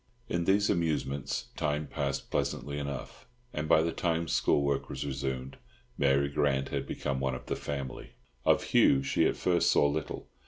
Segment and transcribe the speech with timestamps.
[0.27, 5.57] In these amusements time passed pleasantly enough, and by the time school work was resumed
[5.95, 8.13] Mary Grant had become one of the family.
[8.43, 10.27] Of Hugh she at first saw little.